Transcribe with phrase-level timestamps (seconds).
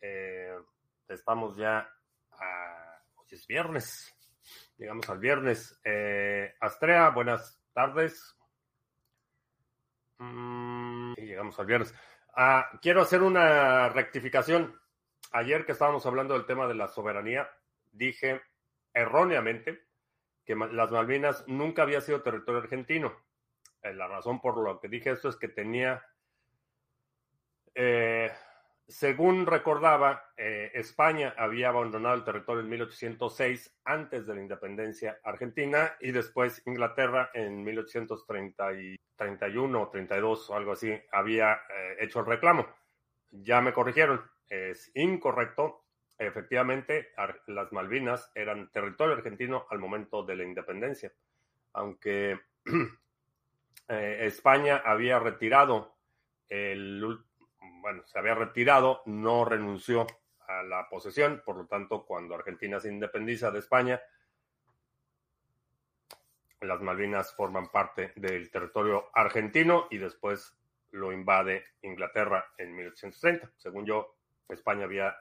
[0.00, 0.56] Eh,
[1.08, 1.88] estamos ya
[2.30, 3.02] a...
[3.16, 4.14] Hoy es viernes.
[4.78, 5.78] Llegamos al viernes.
[5.84, 8.36] Eh, Astrea, buenas tardes.
[10.18, 11.94] Mm, y llegamos al viernes.
[12.34, 14.74] Ah, quiero hacer una rectificación
[15.34, 17.50] ayer que estábamos hablando del tema de la soberanía,
[17.92, 18.40] dije
[18.94, 19.84] erróneamente
[20.44, 23.12] que las Malvinas nunca había sido territorio argentino.
[23.82, 26.06] Eh, la razón por lo que dije esto es que tenía,
[27.74, 28.30] eh,
[28.86, 35.96] según recordaba, eh, España había abandonado el territorio en 1806 antes de la independencia argentina
[36.00, 41.60] y después Inglaterra en 1831 o 32 o algo así había
[41.98, 42.68] hecho el reclamo.
[43.30, 45.84] Ya me corrigieron es incorrecto.
[46.18, 47.08] Efectivamente,
[47.46, 51.12] las Malvinas eran territorio argentino al momento de la independencia,
[51.72, 52.38] aunque
[53.88, 55.96] eh, España había retirado
[56.48, 57.18] el,
[57.80, 60.06] bueno, se había retirado, no renunció
[60.46, 64.00] a la posesión, por lo tanto, cuando Argentina se independiza de España,
[66.60, 70.56] las Malvinas forman parte del territorio argentino y después
[70.92, 73.52] lo invade Inglaterra en 1830.
[73.56, 74.16] Según yo,
[74.48, 75.16] España había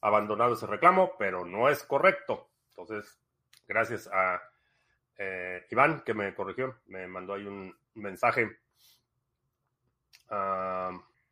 [0.00, 2.50] abandonado ese reclamo, pero no es correcto.
[2.70, 3.20] Entonces,
[3.66, 4.42] gracias a
[5.18, 8.58] eh, Iván que me corrigió, me mandó ahí un mensaje.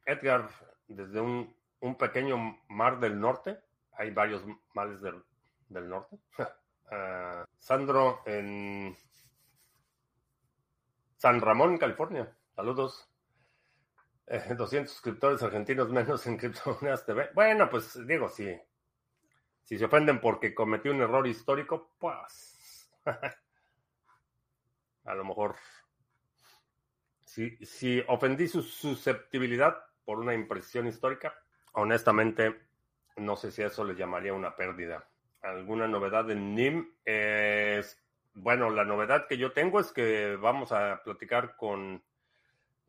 [0.05, 0.51] Edgar,
[0.87, 1.55] desde un,
[1.99, 3.59] pequeño mar del norte,
[3.93, 6.19] hay varios mares del, norte.
[6.93, 8.97] Ah, Sandro en
[11.19, 12.37] San Ramón, California.
[12.57, 13.09] Saludos.
[14.57, 17.31] 200 eh, suscriptores argentinos menos en Criptomonedas TV.
[17.35, 18.57] Bueno, pues digo, si,
[19.65, 22.93] si se ofenden porque cometí un error histórico, pues
[25.05, 25.57] a lo mejor
[27.25, 31.35] si, si ofendí su susceptibilidad por una impresión histórica,
[31.73, 32.69] honestamente
[33.17, 35.09] no sé si eso le llamaría una pérdida.
[35.43, 36.95] ¿Alguna novedad en NIM?
[37.05, 38.01] Es,
[38.35, 42.05] bueno, la novedad que yo tengo es que vamos a platicar con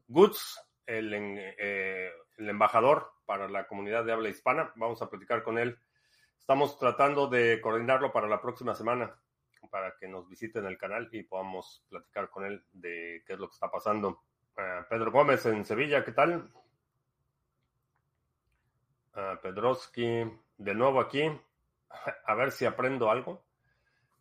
[0.07, 4.73] Goods eh, el, embajador para la comunidad de habla hispana.
[4.75, 5.79] Vamos a platicar con él.
[6.37, 9.15] Estamos tratando de coordinarlo para la próxima semana,
[9.69, 13.47] para que nos visiten el canal y podamos platicar con él de qué es lo
[13.47, 14.23] que está pasando.
[14.57, 16.51] Eh, Pedro Gómez en Sevilla, ¿qué tal?
[19.13, 20.23] Uh, Pedroski,
[20.57, 21.23] de nuevo aquí,
[22.25, 23.43] a ver si aprendo algo.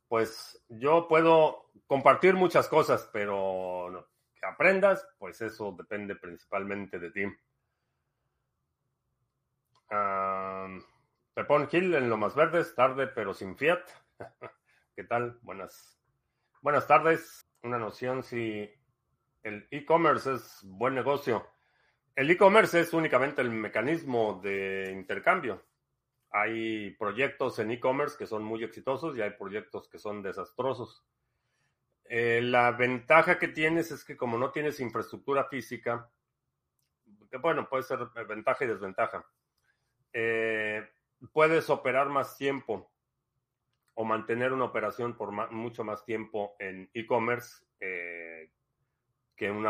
[0.09, 4.10] Pues yo puedo compartir muchas cosas, pero no,
[4.47, 7.25] aprendas, pues eso depende principalmente de ti.
[11.35, 13.81] Pepón Hill en lo más verdes, tarde pero sin fiat.
[14.95, 15.39] ¿Qué tal?
[15.43, 16.01] Buenas,
[16.61, 17.41] buenas tardes.
[17.63, 18.71] Una noción si
[19.43, 21.47] el e-commerce es buen negocio.
[22.15, 25.65] El e-commerce es únicamente el mecanismo de intercambio.
[26.31, 31.05] Hay proyectos en e-commerce que son muy exitosos y hay proyectos que son desastrosos.
[32.13, 36.11] Eh, la ventaja que tienes es que como no tienes infraestructura física,
[37.41, 39.25] bueno, puede ser ventaja y desventaja,
[40.13, 40.91] eh,
[41.33, 42.91] puedes operar más tiempo
[43.95, 48.51] o mantener una operación por mucho más tiempo en e-commerce eh,
[49.37, 49.69] que un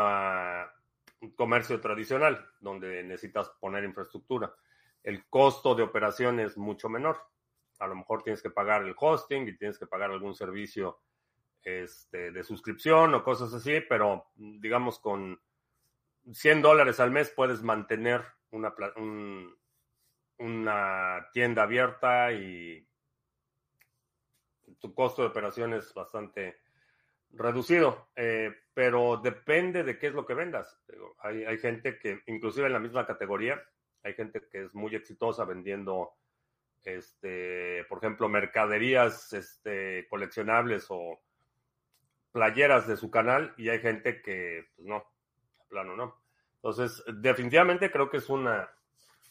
[1.35, 4.51] comercio tradicional, donde necesitas poner infraestructura.
[5.03, 7.21] El costo de operación es mucho menor.
[7.77, 11.01] A lo mejor tienes que pagar el hosting y tienes que pagar algún servicio
[11.63, 15.39] este, de suscripción o cosas así, pero digamos con
[16.31, 19.55] 100 dólares al mes puedes mantener una, un,
[20.37, 22.87] una tienda abierta y
[24.79, 26.59] tu costo de operación es bastante
[27.33, 30.79] reducido, eh, pero depende de qué es lo que vendas.
[31.19, 33.61] Hay, hay, gente que, inclusive en la misma categoría,
[34.03, 36.13] hay gente que es muy exitosa vendiendo,
[36.83, 41.21] este, por ejemplo, mercaderías este, coleccionables o
[42.31, 45.03] playeras de su canal y hay gente que, pues no,
[45.69, 46.21] plano no.
[46.55, 48.69] Entonces, definitivamente creo que es una,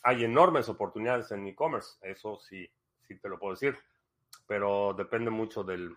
[0.02, 2.69] hay enormes oportunidades en e-commerce, eso sí,
[3.06, 3.76] sí te lo puedo decir,
[4.47, 5.94] pero depende mucho del,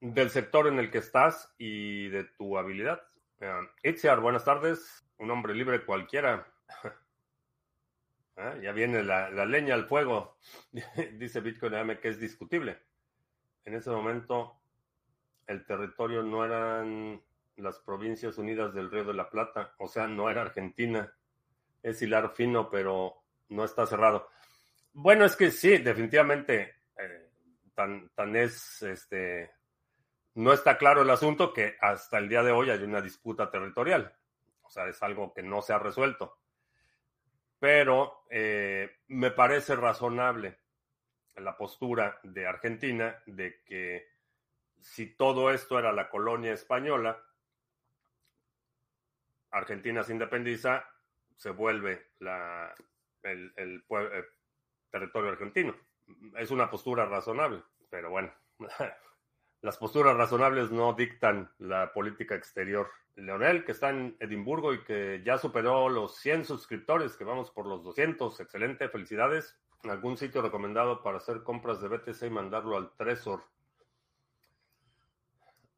[0.00, 3.02] del sector en el que estás y de tu habilidad.
[3.40, 5.04] Uh, Itziar, buenas tardes.
[5.18, 6.46] Un hombre libre cualquiera.
[8.36, 10.36] ah, ya viene la, la, leña al fuego.
[11.12, 12.80] Dice Bitcoin AM que es discutible.
[13.64, 14.57] En ese momento
[15.48, 17.20] el territorio no eran
[17.56, 21.12] las provincias unidas del Río de la Plata, o sea, no era Argentina.
[21.82, 24.28] Es hilar fino, pero no está cerrado.
[24.92, 27.30] Bueno, es que sí, definitivamente eh,
[27.74, 29.50] tan, tan es este
[30.34, 34.14] no está claro el asunto que hasta el día de hoy hay una disputa territorial.
[34.62, 36.38] O sea, es algo que no se ha resuelto.
[37.58, 40.60] Pero eh, me parece razonable
[41.34, 44.06] la postura de Argentina de que
[44.80, 47.22] si todo esto era la colonia española,
[49.50, 50.84] Argentina se independiza,
[51.36, 52.10] se vuelve
[53.22, 54.24] el, el, el
[54.90, 55.74] territorio argentino.
[56.36, 58.32] Es una postura razonable, pero bueno.
[59.60, 62.90] las posturas razonables no dictan la política exterior.
[63.16, 67.66] Leonel, que está en Edimburgo y que ya superó los 100 suscriptores, que vamos por
[67.66, 69.58] los 200, excelente, felicidades.
[69.84, 73.42] ¿Algún sitio recomendado para hacer compras de BTC y mandarlo al Trezor?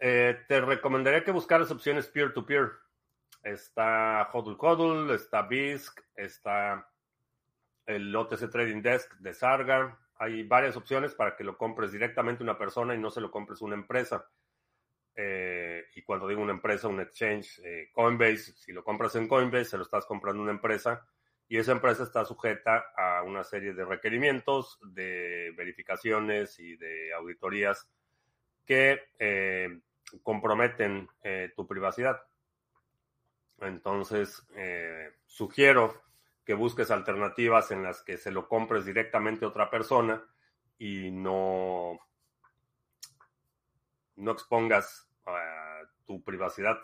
[0.00, 2.72] Eh, te recomendaría que buscaras opciones peer-to-peer.
[3.42, 6.90] Está Hodl Hodl, está BISC, está
[7.86, 12.58] el OTC Trading Desk de Sarga, hay varias opciones para que lo compres directamente una
[12.58, 14.26] persona y no se lo compres una empresa.
[15.14, 19.64] Eh, y cuando digo una empresa, un exchange, eh, Coinbase, si lo compras en Coinbase,
[19.64, 21.06] se lo estás comprando una empresa
[21.48, 27.88] y esa empresa está sujeta a una serie de requerimientos, de verificaciones y de auditorías
[28.64, 29.80] que eh,
[30.22, 31.08] comprometen
[31.56, 32.22] tu privacidad.
[33.58, 34.46] Entonces,
[35.26, 36.02] sugiero
[36.44, 40.24] que busques alternativas en las que se lo compres directamente a otra persona
[40.78, 41.98] y no,
[44.16, 45.08] no expongas
[46.06, 46.78] tu privacidad.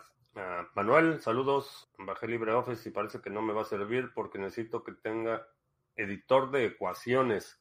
[0.75, 1.91] Manuel, saludos.
[1.97, 5.47] Bajé LibreOffice y parece que no me va a servir porque necesito que tenga
[5.95, 7.59] editor de ecuaciones.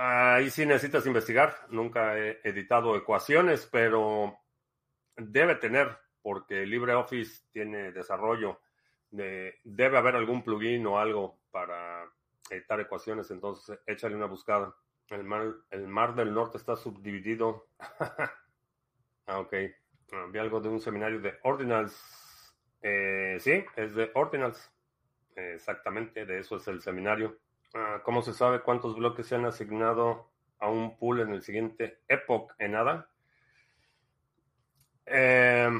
[0.00, 1.54] Ahí sí necesitas investigar.
[1.70, 4.38] Nunca he editado ecuaciones, pero
[5.16, 8.60] debe tener porque LibreOffice tiene desarrollo
[9.10, 12.04] debe haber algún plugin o algo para
[12.50, 14.74] editar ecuaciones, entonces échale una buscada.
[15.08, 17.68] El mar, el mar del norte está subdividido.
[19.26, 19.54] ah, ok.
[20.30, 22.54] Vi algo de un seminario de Ordinals.
[22.82, 24.70] Eh, sí, es de Ordinals.
[25.34, 27.38] exactamente, de eso es el seminario.
[27.74, 32.00] Ah, ¿Cómo se sabe cuántos bloques se han asignado a un pool en el siguiente
[32.08, 33.10] epoch en nada?
[35.06, 35.70] Eh,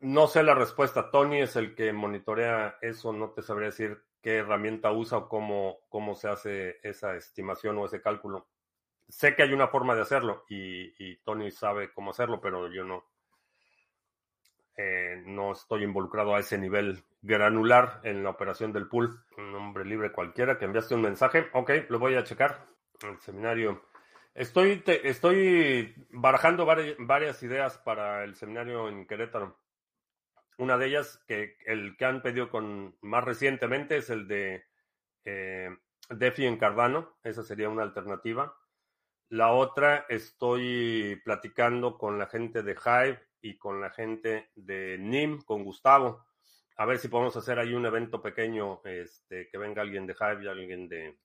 [0.00, 1.10] no sé la respuesta.
[1.10, 3.12] Tony es el que monitorea eso.
[3.12, 7.86] No te sabría decir qué herramienta usa o cómo, cómo se hace esa estimación o
[7.86, 8.48] ese cálculo.
[9.08, 13.04] Sé que hay una forma de hacerlo y, Tony sabe cómo hacerlo, pero yo no,
[14.82, 19.22] eh, no estoy involucrado a ese nivel granular en la operación del pool.
[19.36, 21.48] Un nombre libre cualquiera que enviaste un mensaje.
[21.52, 22.64] Ok, lo voy a checar.
[23.02, 23.82] El seminario.
[24.34, 29.58] Estoy, estoy barajando varias ideas para el seminario en Querétaro.
[30.56, 34.64] Una de ellas, que el que han pedido con más recientemente, es el de
[35.26, 35.76] eh,
[36.08, 37.18] DeFi en Cardano.
[37.22, 38.56] Esa sería una alternativa.
[39.30, 45.42] La otra, estoy platicando con la gente de Hive y con la gente de NIM,
[45.42, 46.26] con Gustavo.
[46.76, 50.44] A ver si podemos hacer ahí un evento pequeño, este, que venga alguien de Hive
[50.44, 51.18] y alguien de,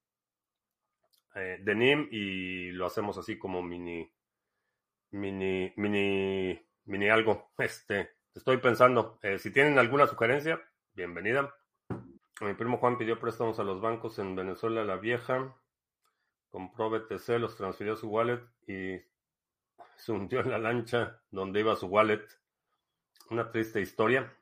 [1.36, 4.10] eh, de NIM y lo hacemos así como mini,
[5.12, 7.52] mini, mini, mini algo.
[7.58, 10.62] Este, Estoy pensando, eh, si tienen alguna sugerencia,
[10.94, 11.56] bienvenida.
[12.42, 15.56] Mi primo Juan pidió préstamos a los bancos en Venezuela la vieja,
[16.56, 18.98] compró BTC, los transfirió a su wallet y
[19.98, 22.26] se hundió en la lancha donde iba su wallet.
[23.30, 24.34] Una triste historia.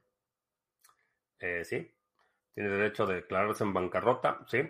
[1.39, 1.91] Eh, sí,
[2.53, 4.61] tiene derecho a declararse en bancarrota, sí.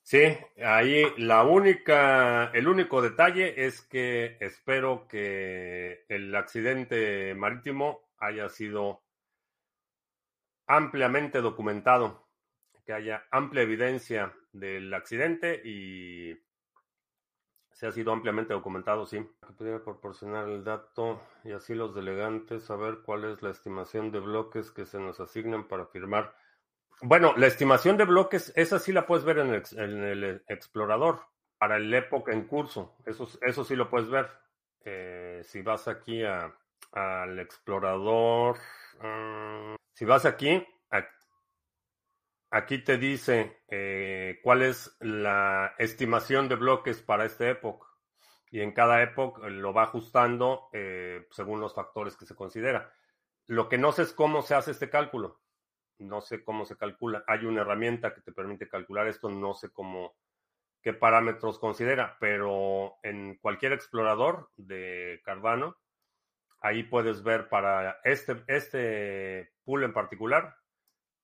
[0.00, 0.22] Sí,
[0.64, 9.02] ahí la única, el único detalle es que espero que el accidente marítimo haya sido
[10.66, 12.29] ampliamente documentado,
[12.90, 16.36] que haya amplia evidencia del accidente y
[17.70, 19.24] se ha sido ampliamente documentado, sí.
[19.46, 24.18] Que pudiera proporcionar el dato y así los delegantes saber cuál es la estimación de
[24.18, 26.34] bloques que se nos asignan para firmar.
[27.00, 31.20] Bueno, la estimación de bloques, esa sí la puedes ver en el, explorador
[31.58, 32.96] para el época en curso.
[33.06, 34.28] Eso, eso sí lo puedes ver.
[34.84, 38.58] Eh, si vas aquí al explorador,
[39.00, 40.66] ah, si vas aquí,
[42.50, 47.86] aquí te dice eh, cuál es la estimación de bloques para esta época.
[48.50, 52.92] Y en cada época lo va ajustando eh, según los factores que se considera.
[53.46, 55.40] Lo que no sé es cómo se hace este cálculo.
[55.98, 57.22] No sé cómo se calcula.
[57.28, 59.30] Hay una herramienta que te permite calcular esto.
[59.30, 60.16] No sé cómo,
[60.82, 65.76] qué parámetros considera, pero en cualquier explorador de Cardano,
[66.60, 70.59] ahí puedes ver para este, este pool en particular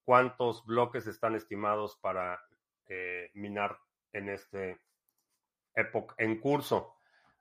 [0.06, 2.40] cuántos bloques están estimados para
[2.86, 3.78] eh, minar
[4.12, 4.80] en este
[5.74, 6.94] época en curso.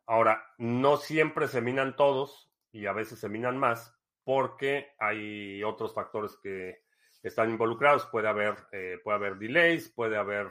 [0.08, 5.94] Ahora, no siempre se minan todos y a veces se minan más porque hay otros
[5.94, 6.84] factores que
[7.22, 8.08] están involucrados.
[8.08, 10.50] Puede haber, eh, puede haber delays, puede haber,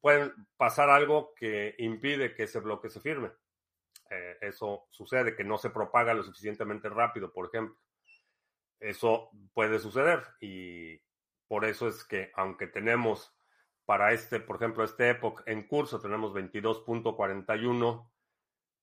[0.00, 3.32] puede pasar algo que impide que ese bloque se firme.
[4.10, 7.76] Eh, eso sucede, que no se propaga lo suficientemente rápido, por ejemplo.
[8.84, 11.00] Eso puede suceder y
[11.48, 13.34] por eso es que aunque tenemos
[13.86, 18.10] para este, por ejemplo, este época en curso tenemos 22.41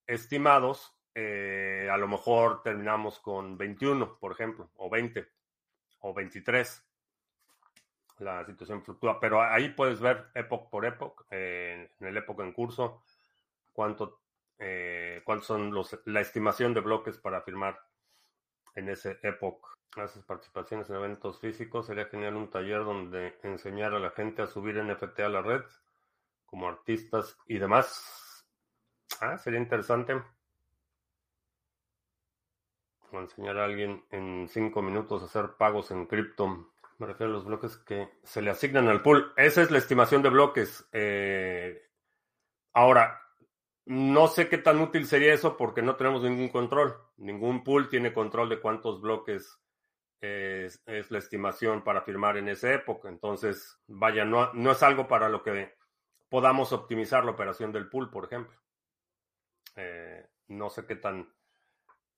[0.08, 5.28] estimados, eh, a lo mejor terminamos con 21, por ejemplo, o 20,
[6.00, 6.84] o 23.
[8.20, 12.54] La situación fluctúa, pero ahí puedes ver época por época, eh, en el época en
[12.54, 13.04] curso,
[13.72, 14.22] cuánto,
[14.58, 17.80] eh, son los, la estimación de bloques para firmar
[18.76, 24.00] en ese época haces participaciones en eventos físicos, sería genial un taller donde enseñar a
[24.00, 25.64] la gente a subir NFT a la red,
[26.46, 28.46] como artistas y demás.
[29.20, 30.22] Ah, sería interesante.
[33.12, 36.72] Enseñar a alguien en cinco minutos a hacer pagos en cripto.
[36.98, 39.34] Me refiero a los bloques que se le asignan al pool.
[39.36, 40.88] Esa es la estimación de bloques.
[40.94, 41.90] Eh,
[42.74, 43.21] ahora,
[43.86, 46.96] no sé qué tan útil sería eso porque no tenemos ningún control.
[47.18, 49.60] Ningún pool tiene control de cuántos bloques
[50.22, 53.10] es, la estimación para firmar en esa época.
[53.10, 55.74] Entonces, vaya, no, es algo para lo que
[56.30, 58.58] podamos optimizar la operación del pool, por ejemplo.
[59.76, 61.34] Eh, no sé qué tan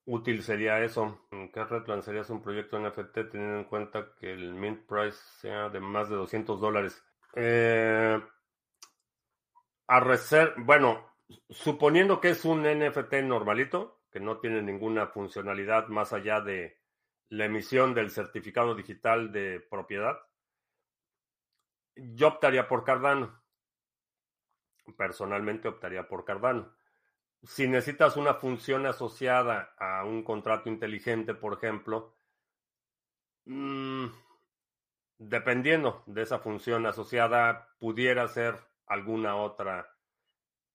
[0.06, 1.28] útil sería eso.
[1.32, 5.70] ¿En qué red lanzarías un proyecto NFT teniendo en cuenta que el mint price sea
[5.70, 7.04] de más de 200 dólares?
[7.36, 8.22] Eh,
[9.88, 11.13] a reser bueno,
[11.50, 16.80] suponiendo que es un NFT normalito, que no tiene ninguna funcionalidad más allá de
[17.30, 20.20] la emisión del certificado digital de propiedad,
[21.96, 23.42] yo optaría por Cardano.
[24.98, 26.76] Personalmente optaría por Cardano.
[27.44, 32.16] Si necesitas una función asociada a un contrato inteligente, por ejemplo,
[33.46, 34.06] mm,
[35.18, 39.93] dependiendo de esa función asociada, pudiera ser alguna otra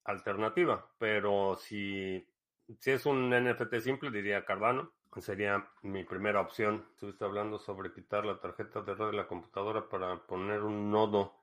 [0.09, 0.91] alternativa.
[0.99, 2.27] Pero si,
[2.81, 4.93] si es un NFT simple, diría Cardano.
[5.21, 6.87] Sería mi primera opción.
[6.93, 11.35] Estuviste hablando sobre quitar la tarjeta de red de la computadora para poner un nodo.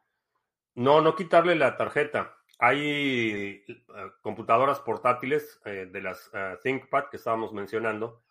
[0.75, 2.37] No, no quitarle la tarjeta.
[2.59, 3.83] Hay eh,
[4.21, 8.23] computadoras portátiles eh, de las eh, ThinkPad que estábamos mencionando.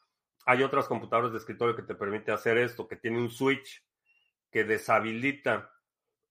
[0.47, 3.85] Hay otras computadoras de escritorio que te permite hacer esto, que tiene un switch
[4.51, 5.71] que deshabilita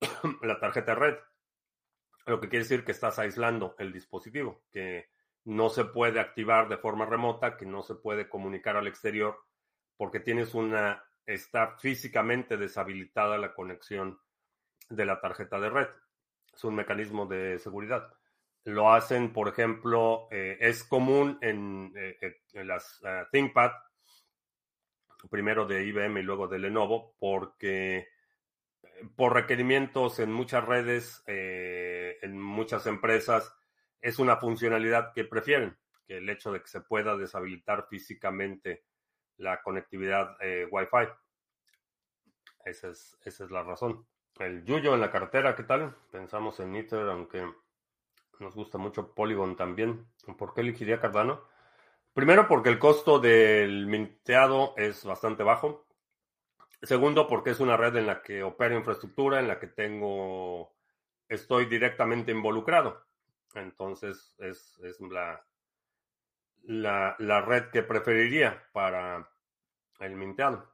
[0.41, 1.15] la tarjeta red.
[2.25, 5.09] Lo que quiere decir que estás aislando el dispositivo, que
[5.45, 9.37] no se puede activar de forma remota, que no se puede comunicar al exterior,
[9.97, 14.19] porque tienes una, está físicamente deshabilitada la conexión
[14.89, 15.87] de la tarjeta de red.
[16.53, 18.13] Es un mecanismo de seguridad.
[18.65, 22.17] Lo hacen, por ejemplo, eh, es común en, eh,
[22.53, 23.01] eh, las
[23.31, 23.71] ThinkPad,
[25.29, 28.07] primero de IBM y luego de Lenovo, porque
[29.15, 33.55] por requerimientos en muchas redes, en muchas empresas,
[34.01, 38.83] es una funcionalidad que prefieren, que el hecho de que se pueda deshabilitar físicamente
[39.37, 41.09] la conectividad eh, Wi-Fi.
[42.65, 44.05] Esa es, esa es la razón.
[44.39, 45.95] El Yuyo en la cartera, ¿qué tal?
[46.11, 47.45] Pensamos en Ether, aunque
[48.39, 50.07] nos gusta mucho Polygon también.
[50.37, 51.45] ¿Por qué elegiría Cardano?
[52.13, 55.85] Primero, porque el costo del minteado es bastante bajo.
[56.83, 60.75] Segundo, porque es una red en la que opera infraestructura, en la que tengo,
[61.29, 63.05] estoy directamente involucrado.
[63.55, 65.45] Entonces es, la,
[67.17, 69.29] la, red que preferiría para
[69.99, 70.73] el minteado.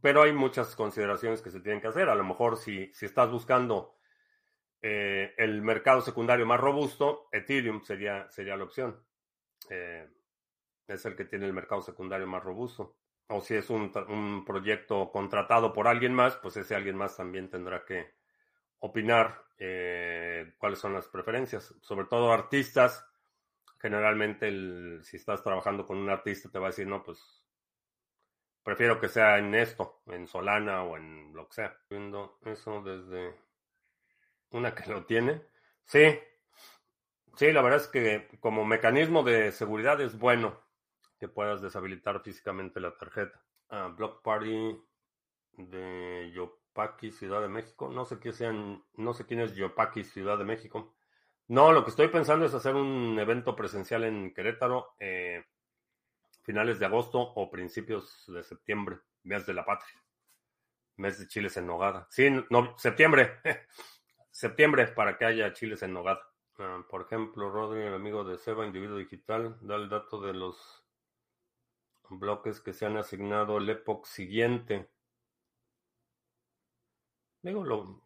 [0.00, 2.08] pero hay muchas consideraciones que se tienen que hacer.
[2.08, 3.98] A lo mejor si, si estás buscando
[4.80, 9.04] eh, el mercado secundario más robusto, Ethereum sería, sería la opción.
[9.68, 10.08] Eh,
[10.86, 12.96] es el que tiene el mercado secundario más robusto.
[13.28, 17.48] O si es un, un, proyecto contratado por alguien más, pues ese alguien más también
[17.48, 18.14] tendrá que
[18.80, 21.74] opinar eh, cuáles son las preferencias.
[21.80, 23.06] Sobre todo artistas,
[23.78, 27.44] generalmente el, si estás trabajando con un artista te va a decir, no, pues
[28.62, 31.76] prefiero que sea en esto, en Solana o en lo que sea.
[31.88, 33.34] Viendo eso desde
[34.50, 35.42] una que lo tiene.
[35.84, 36.18] Sí,
[37.36, 40.61] sí, la verdad es que como mecanismo de seguridad es bueno
[41.22, 43.40] que puedas deshabilitar físicamente la tarjeta.
[43.68, 44.76] Ah, Block Party
[45.52, 47.88] de Yopaki, Ciudad de México.
[47.92, 50.96] No sé qué sean, no sé quién es Yopaki, Ciudad de México.
[51.46, 55.44] No, lo que estoy pensando es hacer un evento presencial en Querétaro, eh,
[56.42, 60.02] finales de agosto o principios de septiembre, mes de la patria,
[60.96, 62.08] mes de chiles en nogada.
[62.10, 63.38] Sí, no, septiembre,
[64.32, 66.20] septiembre para que haya chiles en nogada.
[66.58, 70.81] Ah, por ejemplo, Rodri, el amigo de Seba, individuo digital, da el dato de los
[72.18, 74.90] bloques que se han asignado el epoch siguiente.
[77.42, 78.02] Digo, lo,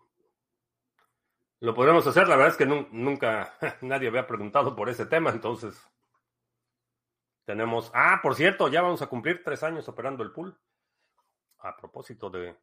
[1.61, 2.29] lo podremos hacer.
[2.29, 5.81] La verdad es que nunca nadie había preguntado por ese tema, entonces
[7.45, 7.91] tenemos.
[7.95, 10.59] Ah, por cierto, ya vamos a cumplir tres años operando el pool.
[11.59, 12.57] A propósito de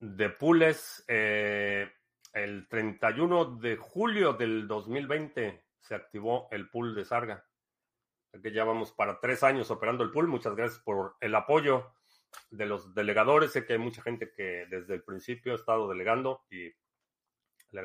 [0.00, 1.92] de pools, eh,
[2.32, 7.49] el 31 de julio del 2020 se activó el pool de Sarga
[8.42, 10.28] que ya vamos para tres años operando el pool.
[10.28, 11.92] Muchas gracias por el apoyo
[12.50, 13.52] de los delegadores.
[13.52, 16.72] Sé que hay mucha gente que desde el principio ha estado delegando y
[17.72, 17.80] le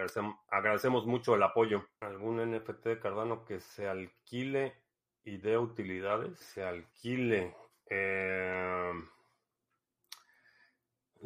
[0.49, 1.87] agradecemos, mucho el apoyo.
[1.99, 4.81] ¿Algún NFT de Cardano que se alquile
[5.23, 6.39] y dé utilidades?
[6.39, 7.55] Se alquile.
[7.87, 8.91] Eh,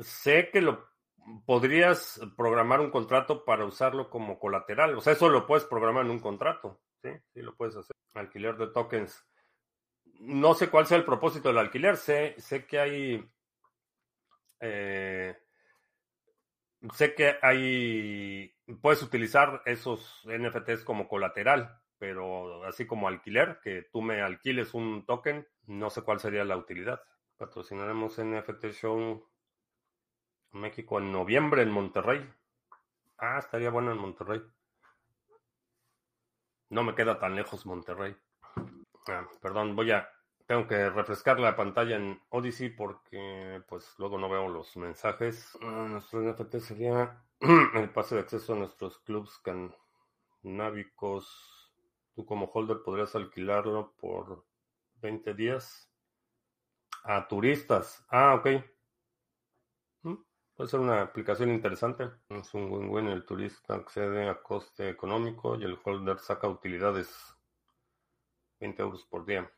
[0.01, 0.89] sé que lo
[1.45, 4.97] podrías programar un contrato para usarlo como colateral.
[4.97, 6.81] O sea, eso lo puedes programar en un contrato.
[7.01, 7.98] Sí, sí lo puedes hacer.
[8.13, 9.25] Alquiler de tokens.
[10.19, 11.97] No sé cuál sea el propósito del alquiler.
[11.97, 13.31] Sé, sé que hay.
[14.59, 15.37] Eh,
[16.93, 18.53] sé que hay.
[18.81, 25.05] Puedes utilizar esos NFTs como colateral, pero así como alquiler, que tú me alquiles un
[25.05, 27.01] token, no sé cuál sería la utilidad.
[27.37, 29.29] Patrocinaremos NFT Show
[30.51, 32.27] México en noviembre en Monterrey.
[33.17, 34.41] Ah, estaría bueno en Monterrey.
[36.69, 38.15] No me queda tan lejos Monterrey.
[39.07, 40.07] Ah, perdón, voy a.
[40.45, 45.57] Tengo que refrescar la pantalla en Odyssey porque pues luego no veo los mensajes.
[45.61, 47.23] Ah, nuestro NFT sería
[47.75, 49.41] el pase de acceso a nuestros clubs
[50.41, 51.71] canábicos.
[52.15, 54.45] Tú como holder podrías alquilarlo por
[54.95, 55.89] 20 días
[57.03, 58.05] a turistas.
[58.09, 58.47] Ah, ok.
[60.59, 62.09] Puede ser una aplicación interesante.
[62.27, 63.07] Es un win-win.
[63.07, 67.33] El turista accede a coste económico y el holder saca utilidades.
[68.59, 69.49] 20 euros por día.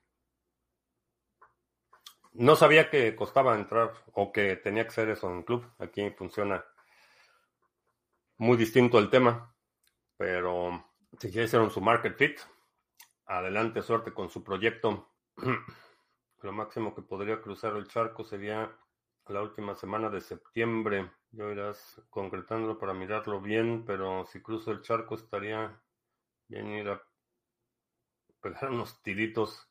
[2.33, 5.65] No sabía que costaba entrar o que tenía que ser eso en club.
[5.79, 6.63] Aquí funciona
[8.37, 9.55] muy distinto el tema.
[10.17, 10.85] Pero
[11.17, 12.39] si ya hicieron su market fit,
[13.25, 15.09] adelante, suerte con su proyecto.
[16.43, 18.71] Lo máximo que podría cruzar el charco sería
[19.27, 21.11] la última semana de septiembre.
[21.31, 25.81] Ya irás concretándolo para mirarlo bien, pero si cruzo el charco estaría
[26.47, 27.01] bien ir a
[28.41, 29.67] pegar unos tiritos.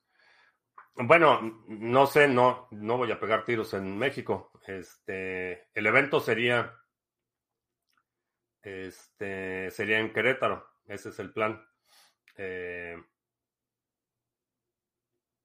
[0.94, 4.50] Bueno, no sé, no, no voy a pegar tiros en México.
[4.66, 6.78] Este, el evento sería,
[8.62, 10.66] este, sería en Querétaro.
[10.86, 11.64] Ese es el plan.
[12.36, 12.96] Eh,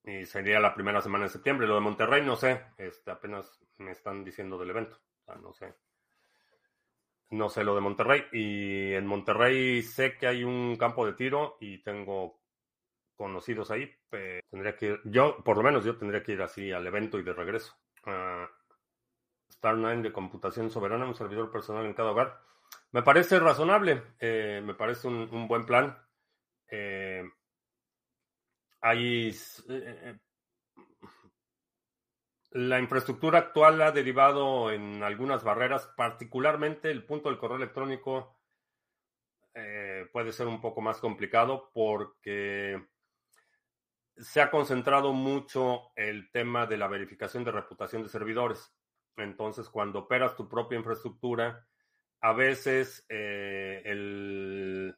[0.04, 1.68] y sería la primera semana de septiembre.
[1.68, 4.98] Lo de Monterrey no sé, este, apenas me están diciendo del evento.
[5.42, 5.74] no sé.
[7.32, 8.24] No sé lo de Monterrey.
[8.32, 12.42] Y en Monterrey sé que hay un campo de tiro y tengo
[13.16, 13.90] conocidos ahí.
[14.50, 17.24] tendría que ir, yo, por lo menos yo tendría que ir así al evento y
[17.24, 17.76] de regreso.
[18.06, 18.46] Uh,
[19.50, 22.40] Star 9 de computación soberana, un servidor personal en cada hogar.
[22.92, 25.98] Me parece razonable, eh, me parece un, un buen plan.
[26.68, 27.24] Eh,
[28.82, 29.34] hay eh,
[29.70, 30.20] eh,
[32.56, 38.40] la infraestructura actual ha derivado en algunas barreras, particularmente el punto del correo electrónico
[39.54, 42.82] eh, puede ser un poco más complicado porque
[44.16, 48.74] se ha concentrado mucho el tema de la verificación de reputación de servidores.
[49.18, 51.68] Entonces, cuando operas tu propia infraestructura,
[52.22, 54.98] a veces el,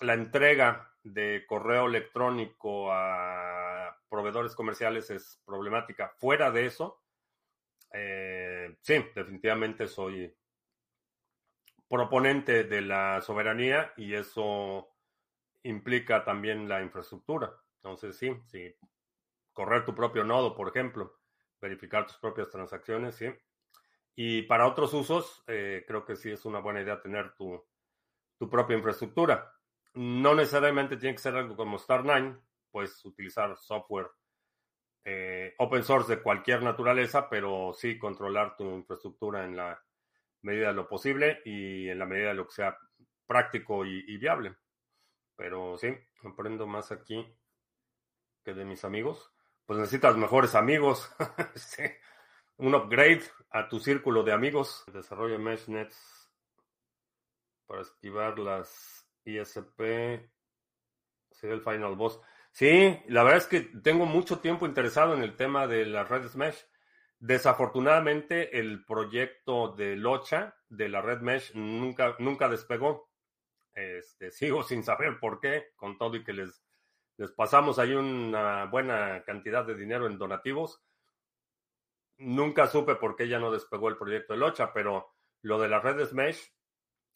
[0.00, 3.49] la entrega de correo electrónico a
[4.10, 6.10] proveedores comerciales es problemática.
[6.18, 7.00] Fuera de eso,
[7.92, 10.32] Eh, sí, definitivamente soy
[11.88, 14.88] proponente de la soberanía y eso
[15.64, 17.52] implica también la infraestructura.
[17.76, 18.74] Entonces, sí, sí,
[19.52, 21.20] correr tu propio nodo, por ejemplo,
[21.60, 23.26] verificar tus propias transacciones, sí.
[24.14, 27.64] Y para otros usos, eh, creo que sí es una buena idea tener tu,
[28.38, 29.52] tu propia infraestructura.
[29.94, 34.10] No necesariamente tiene que ser algo como Star9, puedes utilizar software
[35.04, 39.82] eh, open source de cualquier naturaleza, pero sí controlar tu infraestructura en la
[40.42, 42.78] medida de lo posible y en la medida de lo que sea
[43.26, 44.56] práctico y, viable.
[45.36, 45.88] Pero sí,
[46.24, 47.26] aprendo más aquí
[48.44, 49.32] que de mis amigos.
[49.64, 51.10] Pues necesitas mejores amigos.
[52.56, 54.84] Un upgrade a tu círculo de amigos.
[54.92, 56.30] Desarrollo MeshNets
[57.66, 60.28] para esquivar las ISP.
[61.30, 62.20] Sería el final boss.
[62.52, 66.36] Sí, la verdad es que tengo mucho tiempo interesado en el tema de las redes
[66.36, 66.66] mesh.
[67.18, 73.10] Desafortunadamente, el proyecto de Locha, de la red mesh, nunca, nunca despegó.
[73.74, 76.62] Este, sigo sin saber por qué, con todo y que les,
[77.16, 80.82] les pasamos ahí una buena cantidad de dinero en donativos.
[82.18, 85.82] Nunca supe por qué ya no despegó el proyecto de Locha, pero lo de las
[85.82, 86.52] redes mesh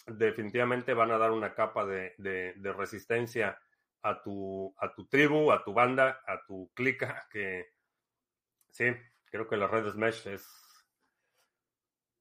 [0.06, 3.58] definitivamente van a dar una capa de, de resistencia
[4.04, 7.72] a tu, a tu tribu, a tu banda, a tu clica, que
[8.70, 8.84] sí,
[9.24, 10.46] creo que las redes mesh es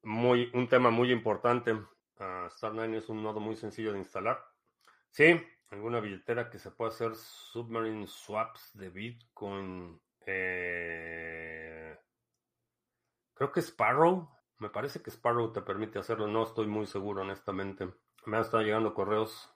[0.02, 1.72] muy, un tema muy importante.
[1.72, 4.42] Uh, Star9 es un nodo muy sencillo de instalar.
[5.10, 10.00] Sí, alguna billetera que se pueda hacer submarine swaps de Bitcoin.
[10.26, 11.98] Eh,
[13.34, 14.30] creo que Sparrow.
[14.58, 16.28] Me parece que Sparrow te permite hacerlo.
[16.28, 17.92] No estoy muy seguro, honestamente.
[18.24, 19.53] Me han estado llegando correos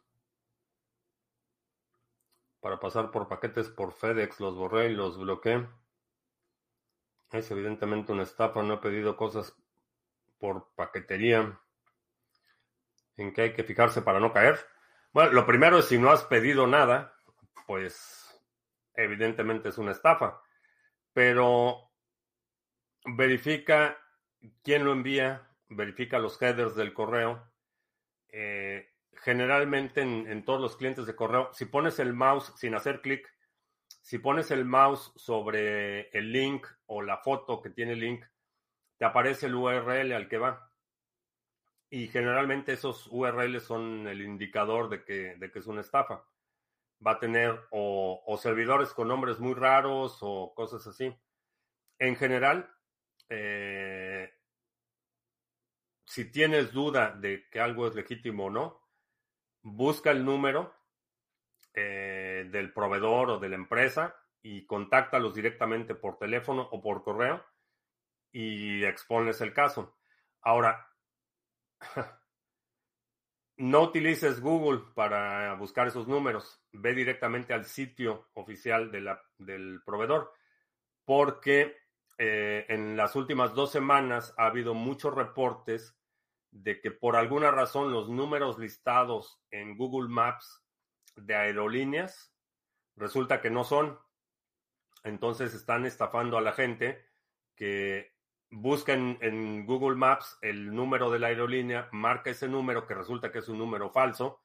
[2.61, 5.67] para pasar por paquetes por FedEx, los borré y los bloqueé.
[7.33, 9.55] Es evidentemente una estafa, no he pedido cosas
[10.39, 11.61] por paquetería.
[13.17, 14.59] ¿En qué hay que fijarse para no caer?
[15.13, 17.15] Bueno, lo primero es si no has pedido nada,
[17.67, 18.41] pues
[18.95, 20.41] evidentemente es una estafa.
[21.13, 21.91] Pero
[23.05, 23.99] verifica
[24.63, 27.51] quién lo envía, verifica los headers del correo.
[28.29, 28.89] Eh,
[29.23, 33.29] generalmente en, todos los clientes de correo, si pones el mouse sin hacer clic,
[34.01, 38.25] si pones el mouse sobre el link o la foto que tiene el link,
[38.97, 40.73] te aparece el URL al que va.
[41.91, 46.25] Y generalmente esos URLs son el indicador de que, de que es una estafa.
[47.05, 51.15] Va a tener o, servidores con nombres muy raros o cosas así.
[51.99, 52.71] En general,
[53.29, 54.33] eh,
[56.05, 58.88] si tienes duda de que algo es legítimo o no,
[59.77, 60.75] busca el número
[61.75, 67.45] eh, del proveedor o de la empresa y contáctalos directamente por teléfono o por correo
[68.33, 69.99] y exponles el caso.
[70.43, 70.89] Ahora,
[73.57, 76.63] no utilices Google para buscar esos números.
[76.73, 80.33] Ve directamente al sitio oficial del proveedor,
[81.05, 81.77] porque
[82.17, 85.98] eh, en las últimas dos semanas ha habido muchos reportes
[86.51, 90.65] de que por alguna razón los números listados en Google Maps
[91.17, 92.35] de aerolíneas
[92.97, 93.99] resulta que no son.
[95.05, 97.07] Entonces están estafando a la gente
[97.55, 98.13] que
[98.51, 103.39] busca en, Google Maps el número de la aerolínea, marca ese número que resulta que
[103.39, 104.43] es un número falso.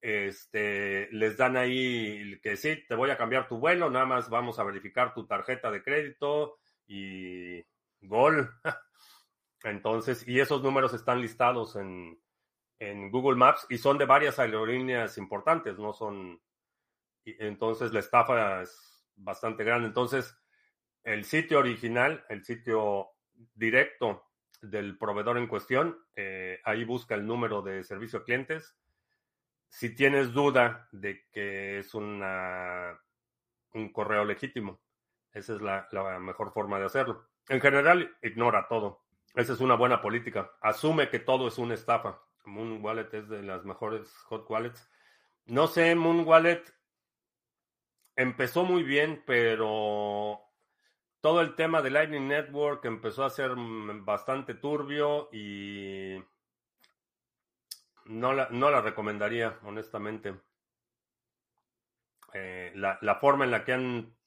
[0.00, 4.58] Este, les dan ahí que sí, te voy a cambiar tu vuelo, nada más vamos
[4.58, 7.64] a verificar tu tarjeta de crédito y
[8.00, 8.50] gol.
[9.64, 12.20] Entonces, y esos números están listados en,
[13.10, 16.40] Google Maps y son de varias aerolíneas importantes, no son.
[17.24, 19.88] Entonces, la estafa es bastante grande.
[19.88, 20.38] Entonces,
[21.02, 23.08] el sitio original, el sitio
[23.54, 24.28] directo
[24.62, 28.76] del proveedor en cuestión, eh, ahí busca el número de servicio a clientes.
[29.68, 32.96] Si tienes duda de que es una,
[33.74, 34.80] un correo legítimo,
[35.32, 35.88] esa es la
[36.20, 37.28] mejor forma de hacerlo.
[37.48, 39.07] En general, ignora todo.
[39.34, 40.50] Esa es una buena política.
[40.60, 42.20] Asume que todo es una estafa.
[42.44, 44.90] Moon Wallet es de las mejores hot wallets.
[45.46, 46.64] No sé, Moon Wallet
[48.16, 50.40] empezó muy bien, pero
[51.20, 56.22] todo el tema de Lightning Network empezó a ser bastante turbio y
[58.06, 60.34] no la, no la recomendaría, honestamente.
[62.34, 64.17] Eh, la, la, forma en la que han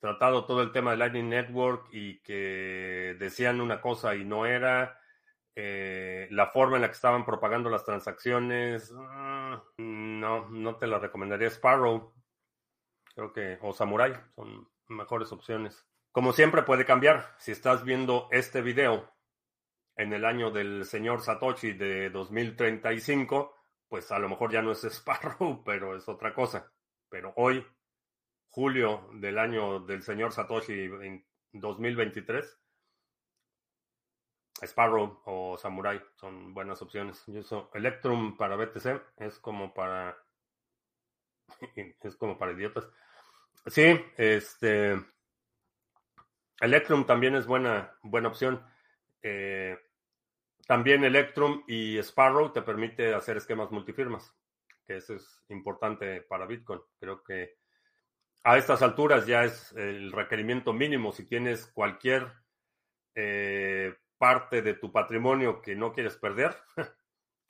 [0.00, 4.98] tratado todo el tema de Lightning Network y que decían una cosa y no era,
[5.54, 10.98] eh, la forma en la que estaban propagando las transacciones, ah, no, no te la
[10.98, 12.14] recomendaría Sparrow,
[13.14, 15.86] creo que, o Samurai, son mejores opciones.
[16.12, 17.34] Como siempre puede cambiar.
[17.38, 19.12] Si estás viendo este video
[19.96, 23.54] en el año del señor Satoshi de 2035,
[23.88, 26.72] pues a lo mejor ya no es Sparrow, pero es otra cosa.
[27.08, 27.64] Pero hoy,
[28.50, 32.58] julio del año del señor Satoshi en 2023,
[34.62, 37.22] Sparrow o Samurai son buenas opciones.
[37.26, 40.16] Yo uso Electrum para BTC, es como para
[42.02, 42.88] es como para idiotas.
[43.66, 45.00] Sí, este
[46.60, 48.62] Electrum también es buena buena opción.
[49.22, 49.78] Eh,
[50.66, 54.34] también Electrum y Sparrow te permite hacer esquemas multifirmas,
[54.86, 56.80] que eso es importante para Bitcoin.
[56.98, 57.59] Creo que
[58.42, 61.12] a estas alturas ya es el requerimiento mínimo.
[61.12, 62.32] Si tienes cualquier
[63.14, 66.56] eh, parte de tu patrimonio que no quieres perder,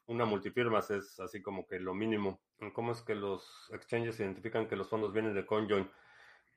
[0.06, 2.40] una multifirmas es así como que lo mínimo.
[2.72, 5.90] ¿Cómo es que los exchanges identifican que los fondos vienen de CoinJoin?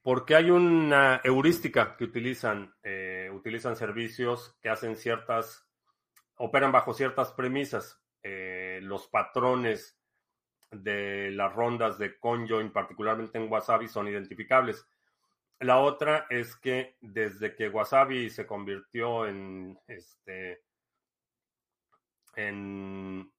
[0.02, 5.66] Porque hay una heurística que utilizan, eh, utilizan servicios que hacen ciertas,
[6.36, 8.02] operan bajo ciertas premisas.
[8.22, 10.03] Eh, los patrones
[10.74, 14.88] de las rondas de CoinJoin, particularmente en Wasabi, son identificables.
[15.60, 20.64] La otra es que desde que Wasabi se convirtió en este
[22.36, 23.32] en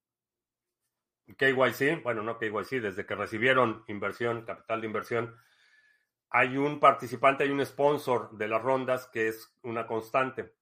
[1.37, 5.35] KYC, bueno, no KYC, desde que recibieron inversión, capital de inversión,
[6.29, 10.53] hay un participante, hay un sponsor de las rondas que es una constante,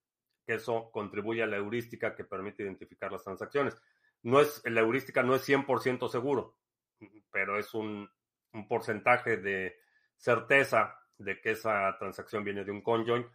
[0.45, 3.77] que eso contribuye a la heurística que permite identificar las transacciones.
[4.21, 6.55] No es, la heurística no es 100% seguro,
[7.31, 8.09] pero es un,
[8.53, 9.77] un porcentaje de
[10.17, 13.25] certeza de que esa transacción viene de un conjoin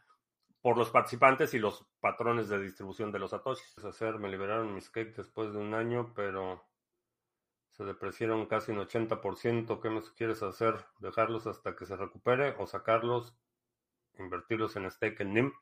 [0.60, 3.78] por los participantes y los patrones de distribución de los satoshis.
[3.84, 6.68] Hacer, me liberaron mis cakes después de un año, pero
[7.70, 9.80] se depreciaron casi un 80%.
[9.80, 10.84] ¿Qué me quieres hacer?
[10.98, 13.36] ¿Dejarlos hasta que se recupere o sacarlos,
[14.18, 15.52] invertirlos en stake en NIM?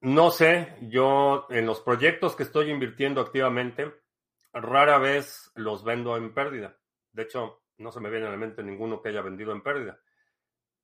[0.00, 3.92] No sé, yo en los proyectos que estoy invirtiendo activamente,
[4.52, 6.76] rara vez los vendo en pérdida.
[7.12, 10.00] De hecho, no se me viene a la mente ninguno que haya vendido en pérdida.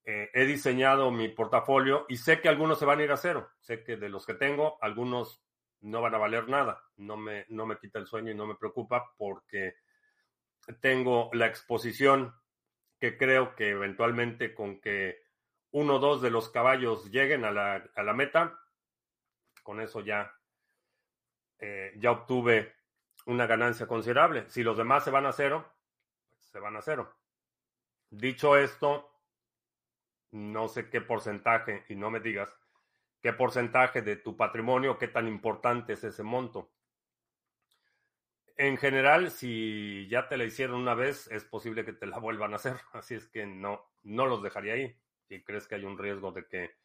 [0.05, 3.51] Eh, he diseñado mi portafolio y sé que algunos se van a ir a cero.
[3.61, 5.43] Sé que de los que tengo, algunos
[5.81, 6.83] no van a valer nada.
[6.97, 9.77] No me, no me quita el sueño y no me preocupa porque
[10.81, 12.35] tengo la exposición
[12.99, 15.23] que creo que eventualmente con que
[15.73, 18.59] uno o dos de los caballos lleguen a la, a la meta,
[19.63, 20.33] con eso ya,
[21.59, 22.75] eh, ya obtuve
[23.27, 24.49] una ganancia considerable.
[24.49, 25.73] Si los demás se van a cero,
[26.29, 27.15] pues se van a cero.
[28.11, 29.11] Dicho esto,
[30.31, 32.55] no sé qué porcentaje, y no me digas
[33.21, 36.71] qué porcentaje de tu patrimonio, qué tan importante es ese monto.
[38.57, 42.53] En general, si ya te la hicieron una vez, es posible que te la vuelvan
[42.53, 42.77] a hacer.
[42.93, 44.97] Así es que no, no los dejaría ahí.
[45.27, 46.77] Si crees que hay un riesgo de que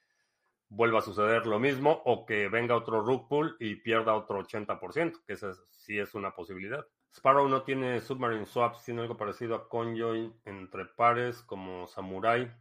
[0.70, 5.24] vuelva a suceder lo mismo o que venga otro rug pull y pierda otro 80%,
[5.26, 6.86] que esa sí es una posibilidad.
[7.14, 12.52] Sparrow no tiene submarine swaps, tiene algo parecido a conjoin entre pares como Samurai.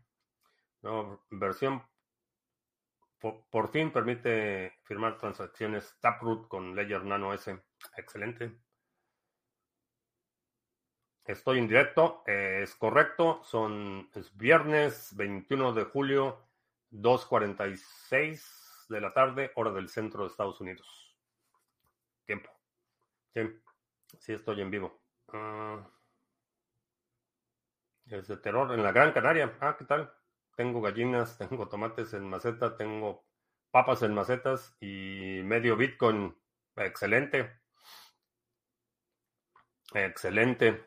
[0.82, 1.82] No, versión
[3.18, 7.58] por, fin permite firmar transacciones Taproot con Ledger Nano S.
[7.96, 8.52] Excelente.
[11.24, 13.40] Estoy en directo, es correcto.
[13.42, 16.47] Son es viernes 21 de julio,
[16.90, 21.16] 2.46 de la tarde, hora del centro de Estados Unidos.
[22.24, 22.50] Tiempo.
[23.34, 23.40] Sí,
[24.18, 25.00] sí estoy en vivo.
[25.32, 25.80] Uh,
[28.06, 29.56] es de terror en la Gran Canaria.
[29.60, 30.12] Ah, ¿qué tal?
[30.58, 33.24] tengo gallinas, tengo tomates en maceta, tengo
[33.70, 36.36] papas en macetas y medio Bitcoin.
[36.74, 37.60] Excelente.
[39.94, 40.84] Excelente.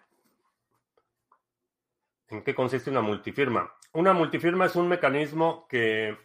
[2.27, 3.73] ¿En qué consiste una multifirma?
[3.93, 6.17] Una multifirma es un mecanismo que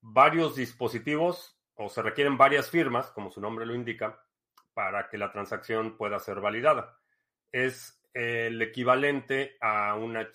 [0.00, 4.24] varios dispositivos o se requieren varias firmas, como su nombre lo indica,
[4.74, 6.98] para que la transacción pueda ser validada.
[7.50, 10.28] Es el equivalente a una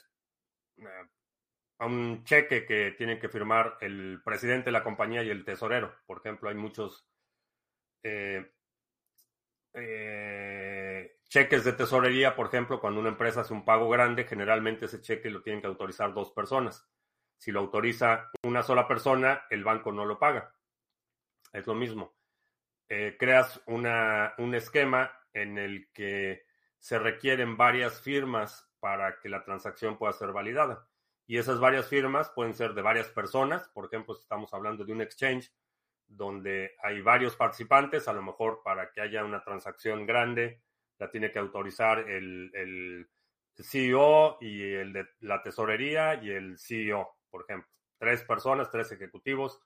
[1.79, 5.93] a un cheque que tiene que firmar el presidente de la compañía y el tesorero.
[6.05, 7.07] Por ejemplo, hay muchos
[8.03, 8.51] eh,
[9.73, 15.01] eh, cheques de tesorería, por ejemplo, cuando una empresa hace un pago grande, generalmente ese
[15.01, 16.87] cheque lo tienen que autorizar dos personas.
[17.37, 20.55] Si lo autoriza una sola persona, el banco no lo paga.
[21.53, 22.15] Es lo mismo.
[22.89, 26.45] Eh, creas un esquema en el que
[26.79, 30.87] se requieren varias firmas para que la transacción pueda ser validada.
[31.27, 33.67] Y esas varias firmas pueden ser de varias personas.
[33.69, 35.51] Por ejemplo, si estamos hablando de un exchange
[36.07, 40.61] donde hay varios participantes, a lo mejor para que haya una transacción grande,
[40.97, 43.09] la tiene que autorizar el, el
[43.55, 47.69] CEO y el de la tesorería y el CEO, por ejemplo.
[47.97, 49.61] tres personas, tres ejecutivos,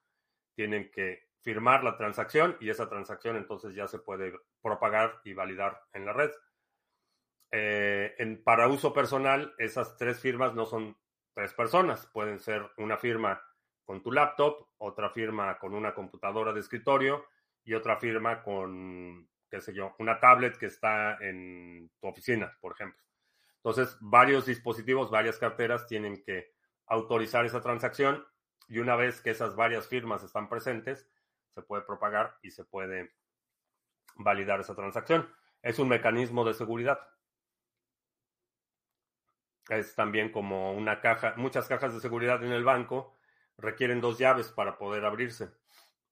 [0.56, 5.82] tienen que firmar la transacción y esa transacción entonces ya se puede propagar y validar
[5.94, 6.32] en la red.
[7.52, 10.98] Eh, en, para uso personal, esas tres firmas no son
[11.34, 13.42] tres personas, pueden ser una firma
[13.86, 17.26] con tu laptop, otra firma con una computadora de escritorio
[17.64, 22.74] y otra firma con, qué sé yo, una tablet que está en tu oficina, por
[22.74, 23.02] ejemplo.
[23.58, 26.54] Entonces, varios dispositivos, varias carteras tienen que
[26.88, 28.26] autorizar esa transacción
[28.68, 31.08] y una vez que esas varias firmas están presentes,
[31.54, 33.14] se puede propagar y se puede
[34.16, 35.32] validar esa transacción.
[35.62, 37.00] Es un mecanismo de seguridad.
[39.70, 43.16] Es también como una caja, muchas cajas de seguridad en el banco
[43.62, 45.50] requieren dos llaves para poder abrirse.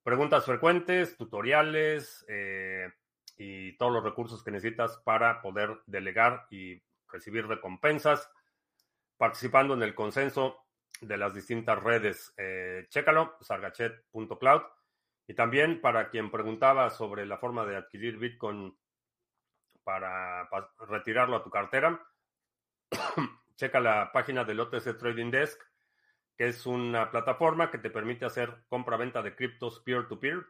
[0.04, 2.92] preguntas frecuentes, tutoriales, eh,
[3.36, 8.30] y todos los recursos que necesitas para poder delegar y recibir recompensas,
[9.16, 10.64] participando en el consenso
[11.00, 12.32] de las distintas redes.
[12.36, 14.62] Eh, chécalo, sargachet.cloud.
[15.26, 18.76] Y también para quien preguntaba sobre la forma de adquirir Bitcoin
[19.82, 20.48] para,
[20.88, 22.00] retirarlo a tu cartera,
[23.56, 25.60] checa la página del OTC Trading Desk,
[26.36, 30.44] que es una plataforma que te permite hacer compra-venta de criptos peer-to-peer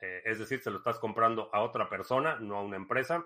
[0.00, 3.24] eh, es decir, se lo estás comprando a otra persona, no a una empresa.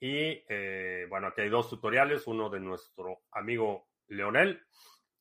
[0.00, 4.62] Y eh, bueno, aquí hay dos tutoriales, uno de nuestro amigo Leonel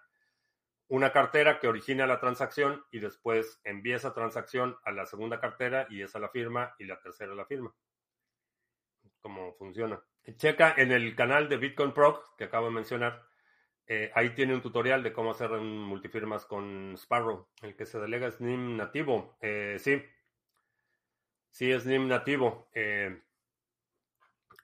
[0.89, 5.87] una cartera que origina la transacción y después envía esa transacción a la segunda cartera
[5.91, 7.75] y esa la firma y la tercera la firma.
[9.21, 10.01] ¿Cómo funciona?
[10.37, 13.27] Checa en el canal de Bitcoin Pro que acabo de mencionar.
[13.89, 17.49] Eh, ahí tiene un tutorial de cómo hacer multifirmas con Sparrow.
[17.63, 19.37] El que se delega es NIM nativo.
[19.41, 20.03] Eh, sí.
[21.51, 22.69] Sí, es NIM nativo.
[22.75, 23.23] Eh,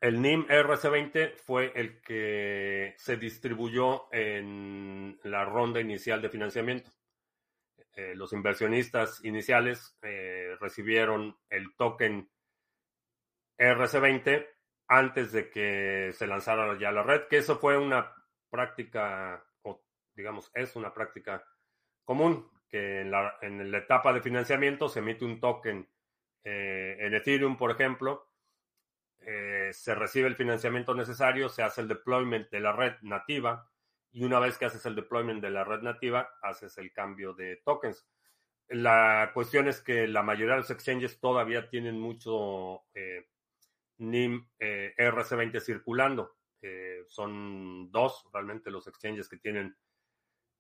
[0.03, 6.91] el NIM RC20 fue el que se distribuyó en la ronda inicial de financiamiento.
[8.15, 9.97] los inversionistas iniciales
[10.61, 12.29] recibieron el token
[13.59, 14.47] RC20
[14.89, 18.13] antes de que se lanzara ya la red, que eso fue una
[18.51, 19.83] práctica, o
[20.15, 21.45] digamos, es una práctica
[22.05, 25.89] común, que en la, en la etapa de financiamiento se emite un token
[26.45, 28.32] eh, en Ethereum, por ejemplo, eh,
[29.73, 33.69] se recibe el financiamiento necesario, se hace el deployment de la red nativa
[34.11, 37.57] y una vez que haces el deployment de la red nativa, haces el cambio de
[37.65, 38.07] tokens.
[38.69, 43.27] La cuestión es que la mayoría de los exchanges todavía tienen mucho eh,
[43.99, 46.37] NIM eh, RC20 circulando.
[46.61, 49.77] Eh, son dos realmente los exchanges que tienen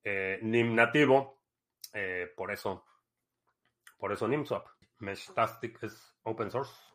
[0.02, 1.42] eh, NIM nativo.
[2.36, 2.84] por eso,
[3.98, 4.66] por eso NIMSwap.
[4.98, 6.91] Meshtastic es open source.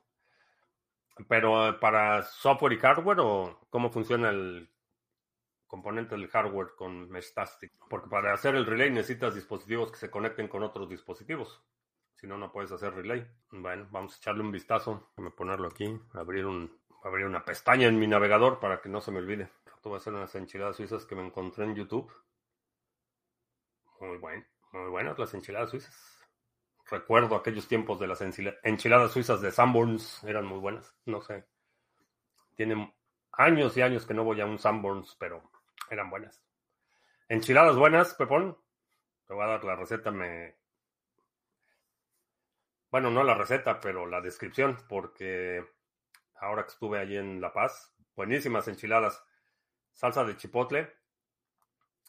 [1.27, 4.69] Pero para software y hardware o cómo funciona el
[5.67, 7.73] componente del hardware con Meshtastic.
[7.89, 11.61] Porque para hacer el relay necesitas dispositivos que se conecten con otros dispositivos.
[12.15, 13.27] Si no, no puedes hacer relay.
[13.51, 15.09] Bueno, vamos a echarle un vistazo.
[15.11, 15.99] Déjame ponerlo aquí.
[16.13, 19.49] Abrir, un, abrir una pestaña en mi navegador para que no se me olvide.
[19.75, 22.11] Esto va a ser unas enchiladas suizas que me encontré en YouTube.
[23.99, 24.45] Muy bueno.
[24.71, 26.16] Muy buenas las enchiladas suizas.
[26.89, 30.23] Recuerdo aquellos tiempos de las enchiladas suizas de Sanborns.
[30.23, 30.95] Eran muy buenas.
[31.05, 31.45] No sé.
[32.55, 32.93] Tienen
[33.31, 35.51] años y años que no voy a un Sanborns, pero
[35.89, 36.41] eran buenas.
[37.27, 38.57] Enchiladas buenas, Pepón.
[39.25, 40.11] Te voy a dar la receta.
[40.11, 40.57] Me
[42.89, 45.63] bueno, no la receta, pero la descripción, porque
[46.39, 49.21] ahora que estuve allí en La Paz, buenísimas enchiladas,
[49.91, 50.93] salsa de chipotle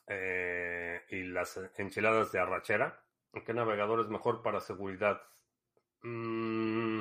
[0.06, 3.04] eh, y las enchiladas de arrachera.
[3.44, 5.20] ¿Qué navegador es mejor para seguridad?
[6.02, 7.00] Mm,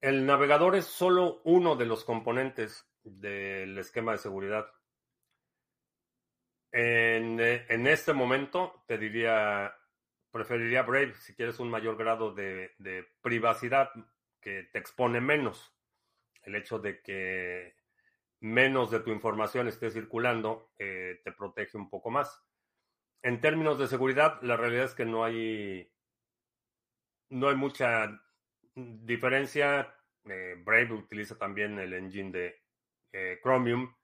[0.00, 4.66] el navegador es solo uno de los componentes del esquema de seguridad.
[6.72, 9.76] En, en este momento te diría
[10.32, 12.72] preferiría Brave si quieres un mayor grado de,
[13.20, 13.90] privacidad
[14.40, 15.76] que te expone menos.
[16.42, 17.76] El hecho de que
[18.40, 22.42] menos de tu información esté circulando eh, te protege un poco más.
[23.22, 25.90] En términos de seguridad, la realidad es que no hay,
[27.30, 28.20] no hay mucha
[28.74, 29.94] diferencia.
[30.24, 32.62] Eh, Brave utiliza también el engine de
[33.12, 33.94] eh, Chromium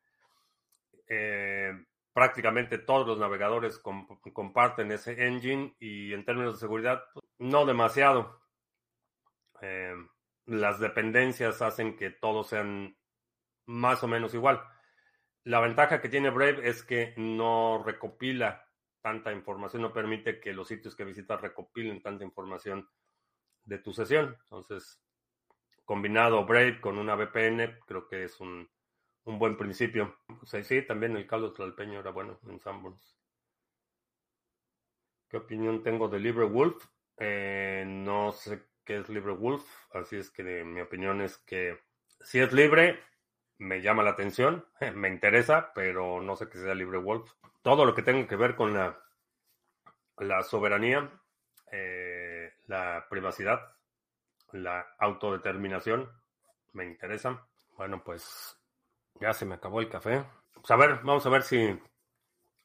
[2.18, 8.40] prácticamente todos los navegadores comparten ese engine y en términos de seguridad, pues, no demasiado.
[9.60, 9.94] Eh,
[10.46, 12.98] las dependencias hacen que todos sean
[13.66, 14.60] más o menos igual.
[15.44, 18.67] La ventaja que tiene Brave es que no recopila
[19.00, 22.88] tanta información, no permite que los sitios que visitas recopilen tanta información
[23.64, 24.36] de tu sesión.
[24.44, 25.00] Entonces,
[25.84, 28.68] combinado Brave con una VPN, creo que es un,
[29.24, 30.18] un buen principio.
[30.44, 33.16] sí, también el caldo tlalpeño era bueno en Sanborns.
[35.28, 36.84] ¿Qué opinión tengo de LibreWolf?
[37.18, 41.78] Eh, no sé qué es LibreWolf, así es que mi opinión es que
[42.20, 43.00] si es libre,
[43.58, 47.30] me llama la atención, me interesa, pero no sé qué sea LibreWolf.
[47.62, 48.98] Todo lo que tenga que ver con la,
[50.18, 51.10] la soberanía,
[51.70, 53.60] eh, la privacidad,
[54.52, 56.10] la autodeterminación,
[56.72, 57.46] me interesa.
[57.76, 58.56] Bueno, pues
[59.20, 60.24] ya se me acabó el café.
[60.54, 61.78] Pues a ver, vamos a ver si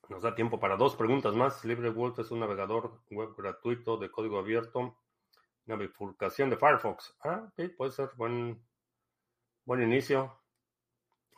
[0.10, 1.64] nos da tiempo para dos preguntas más.
[1.66, 4.98] LibreWolf es un navegador web gratuito de código abierto.
[5.66, 7.16] Una bifurcación de Firefox.
[7.24, 8.62] Ah, sí, puede ser buen,
[9.66, 10.43] buen inicio.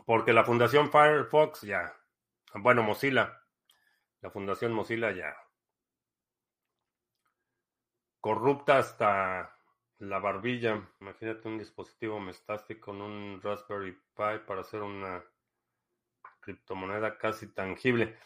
[0.06, 1.94] Porque la fundación Firefox ya.
[2.54, 3.42] Bueno, Mozilla.
[4.22, 5.36] La fundación Mozilla ya.
[8.22, 9.56] Corrupta hasta
[9.98, 10.88] la barbilla.
[11.02, 15.24] Imagínate un dispositivo mestástico con un Raspberry Pi para hacer una
[16.40, 18.18] criptomoneda casi tangible.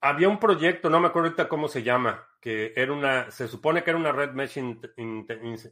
[0.00, 3.82] Había un proyecto, no me acuerdo ahorita cómo se llama, que era una, se supone
[3.82, 4.58] que era una red mesh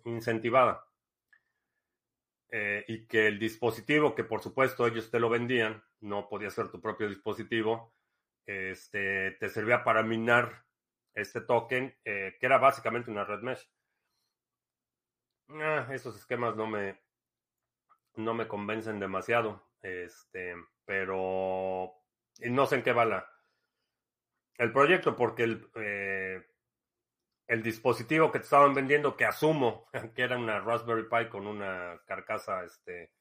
[0.04, 0.86] incentivada.
[2.54, 6.68] Eh, y que el dispositivo, que por supuesto ellos te lo vendían, no podía ser
[6.68, 7.94] tu propio dispositivo,
[8.44, 10.66] este, te servía para minar
[11.14, 13.72] este token, eh, que era básicamente una red mesh.
[15.48, 17.00] Ah, esos esquemas no me,
[18.16, 19.70] no me convencen demasiado.
[19.80, 21.94] Este, pero
[22.50, 23.32] no sé en qué va la,
[24.58, 26.51] el proyecto, porque el, eh,
[27.46, 32.00] el dispositivo que te estaban vendiendo, que asumo que era una Raspberry Pi con una
[32.06, 33.12] carcasa este,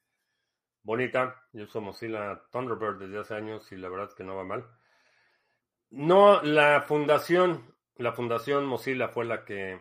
[0.82, 1.42] bonita.
[1.52, 4.66] Yo uso Mozilla Thunderbird desde hace años y la verdad es que no va mal.
[5.90, 9.80] No, la fundación, la fundación Mozilla fue la que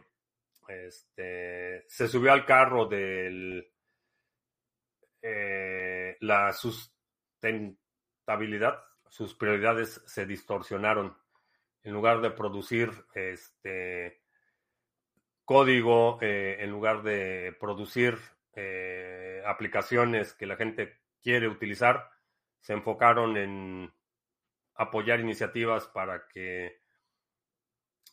[0.68, 3.72] este, se subió al carro de
[5.22, 8.84] eh, la sustentabilidad.
[9.08, 11.18] Sus prioridades se distorsionaron.
[11.84, 14.21] En lugar de producir este
[15.52, 18.18] código, eh, en lugar de producir
[18.54, 22.10] eh, aplicaciones que la gente quiere utilizar,
[22.62, 23.94] se enfocaron en
[24.76, 26.80] apoyar iniciativas para que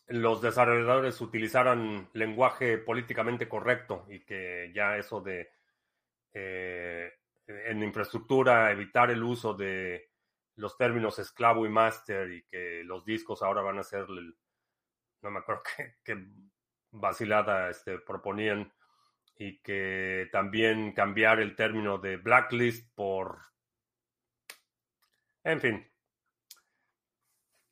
[0.07, 5.49] los desarrolladores utilizaran lenguaje políticamente correcto y que ya eso de
[6.33, 7.09] eh,
[7.47, 10.09] en infraestructura evitar el uso de
[10.55, 15.39] los términos esclavo y máster y que los discos ahora van a ser no me
[15.39, 15.63] acuerdo
[16.03, 16.17] qué,
[16.91, 18.73] vacilada este, proponían
[19.35, 23.39] y que también cambiar el término de blacklist por
[25.43, 25.89] en fin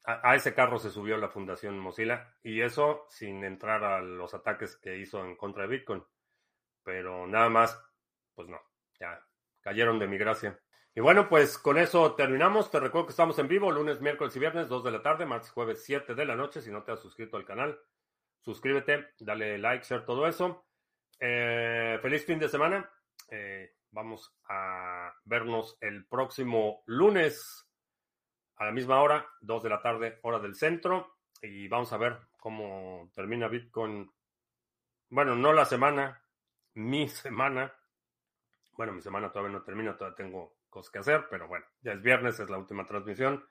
[0.07, 4.78] a, ese carro se subió la Fundación Mozilla y eso sin entrar a los ataques
[4.78, 6.03] que hizo en contra de Bitcoin.
[6.84, 7.78] Pero nada más,
[8.34, 8.59] pues no,
[8.99, 9.22] ya
[9.59, 10.57] cayeron de mi gracia.
[10.95, 12.72] Y bueno, pues con eso terminamos.
[12.72, 15.51] Te recuerdo que estamos en vivo lunes, miércoles y viernes, 2 de la tarde, martes,
[15.51, 16.61] jueves, 7 de la noche.
[16.61, 17.78] Si no te has suscrito al canal,
[18.41, 20.65] suscríbete, dale like, share, todo eso.
[21.19, 22.89] Eh, feliz fin de semana.
[23.29, 27.67] Eh, vamos a vernos el próximo lunes
[28.57, 31.17] a la misma hora, 2 de la tarde, hora del centro.
[31.41, 34.11] Y vamos a ver cómo termina Bitcoin.
[35.09, 36.23] Bueno, no la semana,
[36.73, 37.73] mi semana.
[38.73, 42.01] Bueno, mi semana todavía no termina, todavía tengo cosas que hacer, pero bueno, ya es
[42.01, 43.43] viernes, es la última transmisión.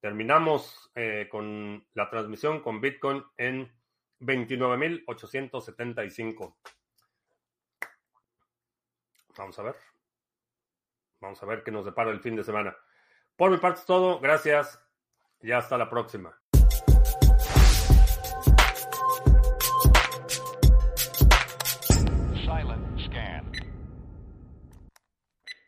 [0.00, 3.72] Terminamos eh, con la transmisión con Bitcoin en
[4.20, 6.56] 29.875.
[9.36, 9.76] Vamos a ver.
[11.20, 12.74] Vamos a ver qué nos depara el fin de semana.
[13.36, 14.18] Por mi parte es todo.
[14.20, 14.82] Gracias
[15.40, 16.40] y hasta la próxima.